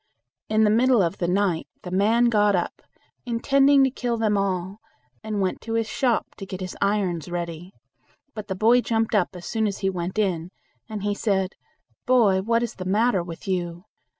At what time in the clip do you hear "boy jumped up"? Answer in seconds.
8.55-9.35